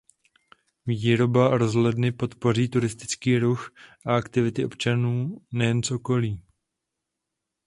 Výstavba 0.85 1.57
rozhledny 1.57 2.11
podpoří 2.11 2.67
turistický 2.69 3.37
ruch 3.39 3.73
a 4.05 4.15
aktivity 4.15 4.65
občanů 4.65 5.41
nejen 5.53 5.83
z 5.83 5.91
okolí. 5.91 6.43